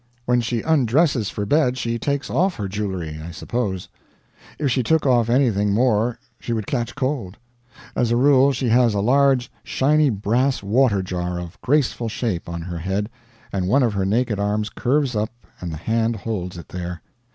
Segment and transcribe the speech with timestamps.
[0.25, 3.87] When she undresses for bed she takes off her jewelry, I suppose.
[4.57, 7.37] If she took off anything more she would catch cold.
[7.95, 12.63] As a rule she has a large shiney brass water jar of graceful shape on
[12.63, 13.11] her head,
[13.53, 15.29] and one of her naked arms curves up
[15.59, 17.03] and the hand holds it there.